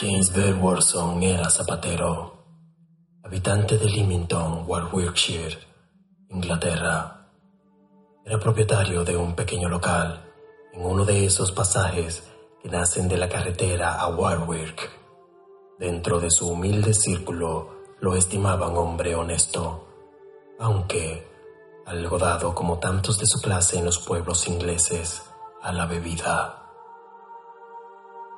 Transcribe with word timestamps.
James 0.00 0.32
Bell 0.32 0.54
Warson 0.54 1.20
era 1.24 1.50
zapatero, 1.50 2.32
habitante 3.24 3.78
de 3.78 3.86
Leamington, 3.86 4.62
Warwickshire, 4.64 5.58
Inglaterra. 6.28 7.26
Era 8.24 8.38
propietario 8.38 9.02
de 9.02 9.16
un 9.16 9.34
pequeño 9.34 9.68
local 9.68 10.24
en 10.72 10.86
uno 10.86 11.04
de 11.04 11.26
esos 11.26 11.50
pasajes 11.50 12.22
que 12.62 12.68
nacen 12.68 13.08
de 13.08 13.16
la 13.16 13.28
carretera 13.28 14.00
a 14.00 14.06
Warwick. 14.06 14.88
Dentro 15.80 16.20
de 16.20 16.30
su 16.30 16.48
humilde 16.48 16.94
círculo 16.94 17.82
lo 17.98 18.14
estimaban 18.14 18.76
hombre 18.76 19.16
honesto, 19.16 19.84
aunque 20.60 21.26
algo 21.86 22.18
dado 22.18 22.54
como 22.54 22.78
tantos 22.78 23.18
de 23.18 23.26
su 23.26 23.40
clase 23.40 23.80
en 23.80 23.86
los 23.86 23.98
pueblos 23.98 24.46
ingleses 24.46 25.24
a 25.60 25.72
la 25.72 25.86
bebida. 25.86 26.70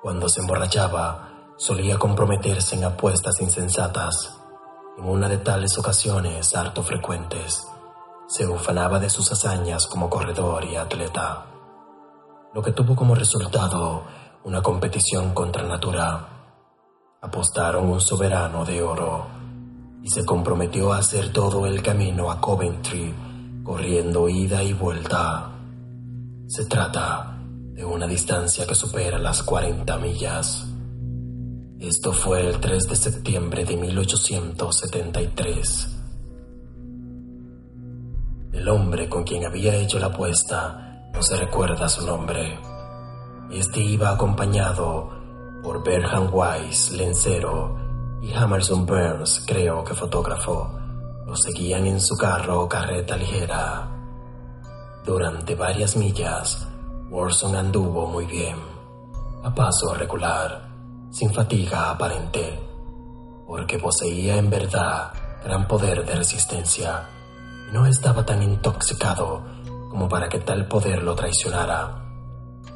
Cuando 0.00 0.28
se 0.28 0.40
emborrachaba, 0.40 1.37
solía 1.58 1.98
comprometerse 1.98 2.76
en 2.76 2.84
apuestas 2.84 3.40
insensatas. 3.40 4.38
En 4.96 5.04
una 5.04 5.28
de 5.28 5.38
tales 5.38 5.76
ocasiones 5.76 6.54
harto 6.54 6.82
frecuentes, 6.82 7.66
se 8.28 8.46
ufanaba 8.46 9.00
de 9.00 9.10
sus 9.10 9.30
hazañas 9.32 9.86
como 9.88 10.08
corredor 10.08 10.64
y 10.64 10.76
atleta, 10.76 11.46
lo 12.54 12.62
que 12.62 12.72
tuvo 12.72 12.94
como 12.94 13.14
resultado 13.14 14.04
una 14.44 14.62
competición 14.62 15.34
contra 15.34 15.64
natura. 15.64 16.28
Apostaron 17.20 17.90
un 17.90 18.00
soberano 18.00 18.64
de 18.64 18.80
oro 18.80 19.26
y 20.02 20.08
se 20.08 20.24
comprometió 20.24 20.92
a 20.92 20.98
hacer 20.98 21.32
todo 21.32 21.66
el 21.66 21.82
camino 21.82 22.30
a 22.30 22.40
Coventry, 22.40 23.14
corriendo 23.64 24.28
ida 24.28 24.62
y 24.62 24.72
vuelta. 24.72 25.50
Se 26.46 26.66
trata 26.66 27.36
de 27.72 27.84
una 27.84 28.06
distancia 28.06 28.64
que 28.64 28.76
supera 28.76 29.18
las 29.18 29.42
40 29.42 29.98
millas. 29.98 30.77
Esto 31.80 32.12
fue 32.12 32.44
el 32.44 32.58
3 32.58 32.88
de 32.88 32.96
septiembre 32.96 33.64
de 33.64 33.76
1873. 33.76 35.96
El 38.52 38.68
hombre 38.68 39.08
con 39.08 39.22
quien 39.22 39.46
había 39.46 39.76
hecho 39.76 40.00
la 40.00 40.06
apuesta 40.06 41.08
no 41.14 41.22
se 41.22 41.36
recuerda 41.36 41.88
su 41.88 42.04
nombre. 42.04 42.58
Este 43.52 43.78
iba 43.78 44.10
acompañado 44.10 45.08
por 45.62 45.84
Berham 45.84 46.30
Weiss, 46.32 46.90
lencero, 46.90 47.76
y 48.22 48.32
Hammerson 48.32 48.84
Burns, 48.84 49.44
creo 49.46 49.84
que 49.84 49.94
fotógrafo. 49.94 50.76
Lo 51.26 51.36
seguían 51.36 51.86
en 51.86 52.00
su 52.00 52.16
carro 52.16 52.62
o 52.62 52.68
carreta 52.68 53.16
ligera. 53.16 53.88
Durante 55.06 55.54
varias 55.54 55.96
millas, 55.96 56.66
Warson 57.08 57.54
anduvo 57.54 58.08
muy 58.08 58.26
bien, 58.26 58.56
a 59.44 59.54
paso 59.54 59.94
regular, 59.94 60.68
sin 61.10 61.32
fatiga 61.32 61.90
aparente, 61.90 62.58
porque 63.46 63.78
poseía 63.78 64.36
en 64.36 64.50
verdad 64.50 65.12
gran 65.44 65.66
poder 65.66 66.04
de 66.04 66.14
resistencia 66.14 67.08
y 67.68 67.72
no 67.72 67.86
estaba 67.86 68.24
tan 68.24 68.42
intoxicado 68.42 69.42
como 69.90 70.08
para 70.08 70.28
que 70.28 70.40
tal 70.40 70.66
poder 70.66 71.02
lo 71.02 71.14
traicionara. 71.14 72.04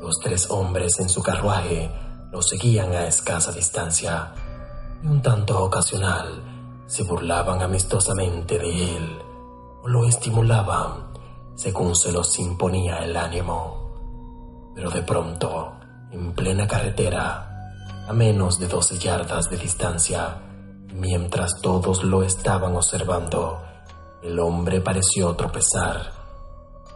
Los 0.00 0.18
tres 0.22 0.50
hombres 0.50 0.98
en 1.00 1.08
su 1.08 1.22
carruaje 1.22 1.90
lo 2.30 2.40
seguían 2.42 2.92
a 2.92 3.06
escasa 3.06 3.52
distancia 3.52 4.32
y 5.02 5.06
un 5.06 5.20
tanto 5.20 5.62
ocasional 5.64 6.84
se 6.86 7.02
burlaban 7.02 7.62
amistosamente 7.62 8.58
de 8.58 8.96
él 8.96 9.18
o 9.82 9.88
lo 9.88 10.04
estimulaban 10.06 11.10
según 11.54 11.94
se 11.94 12.12
los 12.12 12.38
imponía 12.38 12.98
el 12.98 13.16
ánimo. 13.16 14.72
Pero 14.74 14.90
de 14.90 15.02
pronto, 15.02 15.72
en 16.10 16.32
plena 16.32 16.66
carretera, 16.66 17.49
a 18.10 18.12
menos 18.12 18.58
de 18.58 18.66
12 18.66 18.98
yardas 18.98 19.48
de 19.50 19.56
distancia, 19.56 20.36
mientras 20.94 21.60
todos 21.62 22.02
lo 22.02 22.24
estaban 22.24 22.74
observando, 22.74 23.62
el 24.20 24.36
hombre 24.40 24.80
pareció 24.80 25.36
tropezar. 25.36 26.10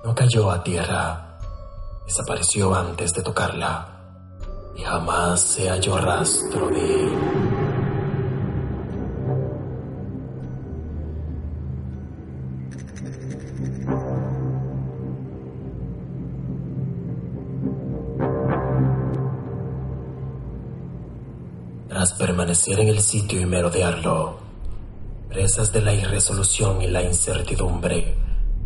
No 0.05 0.13
cayó 0.13 0.51
a 0.51 0.65
tierra, 0.65 1.39
desapareció 2.05 2.75
antes 2.75 3.13
de 3.13 3.23
tocarla 3.23 3.87
y 4.77 4.83
jamás 4.83 5.41
se 5.41 5.71
halló 5.71 5.99
rastro 5.99 6.67
de 6.71 7.05
él. 7.05 7.65
Permanecer 22.19 22.81
en 22.81 22.89
el 22.89 23.01
sitio 23.01 23.41
y 23.41 23.47
merodearlo. 23.47 24.37
Presas 25.29 25.73
de 25.73 25.81
la 25.81 25.93
irresolución 25.93 26.83
y 26.83 26.87
la 26.87 27.03
incertidumbre, 27.03 28.17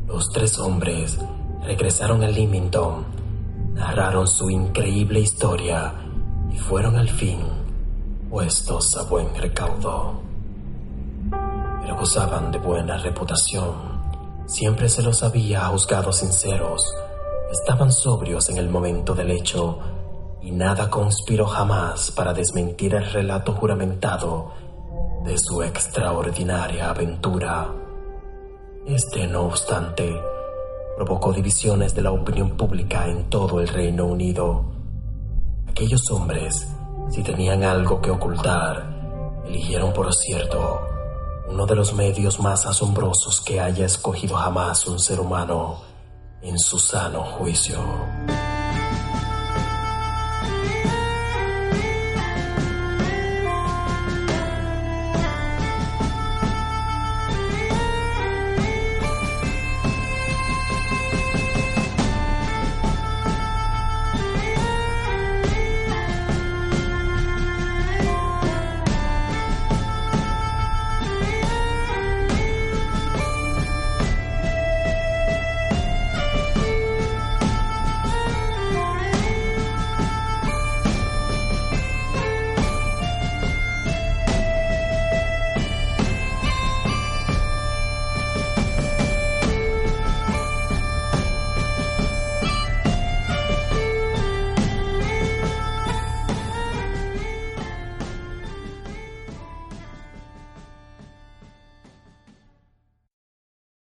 los 0.06 0.30
tres 0.30 0.58
hombres 0.58 1.18
regresaron 1.62 2.22
a 2.22 2.28
Leamington, 2.28 3.04
narraron 3.74 4.26
su 4.26 4.50
increíble 4.50 5.20
historia 5.20 5.92
y 6.52 6.58
fueron 6.58 6.96
al 6.96 7.08
fin 7.08 7.40
puestos 8.30 8.96
a 8.96 9.02
buen 9.04 9.34
recaudo. 9.34 10.20
Pero 11.82 11.96
gozaban 11.96 12.52
de 12.52 12.58
buena 12.58 12.98
reputación, 12.98 13.74
siempre 14.46 14.88
se 14.88 15.02
los 15.02 15.22
había 15.22 15.64
juzgado 15.66 16.12
sinceros, 16.12 16.82
estaban 17.50 17.92
sobrios 17.92 18.48
en 18.50 18.58
el 18.58 18.68
momento 18.68 19.14
del 19.14 19.30
hecho 19.30 19.78
y 20.42 20.50
nada 20.52 20.88
conspiró 20.88 21.46
jamás 21.46 22.10
para 22.10 22.32
desmentir 22.32 22.94
el 22.94 23.04
relato 23.10 23.52
juramentado 23.52 24.52
de 25.24 25.36
su 25.38 25.62
extraordinaria 25.62 26.90
aventura. 26.90 27.68
Este, 28.86 29.26
no 29.26 29.42
obstante, 29.42 30.20
provocó 30.96 31.32
divisiones 31.32 31.94
de 31.94 32.02
la 32.02 32.12
opinión 32.12 32.56
pública 32.56 33.06
en 33.06 33.28
todo 33.28 33.60
el 33.60 33.68
Reino 33.68 34.06
Unido. 34.06 34.64
Aquellos 35.68 36.10
hombres, 36.10 36.66
si 37.10 37.22
tenían 37.22 37.64
algo 37.64 38.00
que 38.00 38.10
ocultar, 38.10 39.42
eligieron 39.46 39.92
por 39.92 40.12
cierto 40.14 40.80
uno 41.50 41.66
de 41.66 41.76
los 41.76 41.94
medios 41.94 42.40
más 42.40 42.66
asombrosos 42.66 43.40
que 43.40 43.60
haya 43.60 43.86
escogido 43.86 44.36
jamás 44.36 44.86
un 44.86 44.98
ser 44.98 45.18
humano 45.18 45.80
en 46.42 46.58
su 46.58 46.78
sano 46.78 47.22
juicio. 47.22 47.78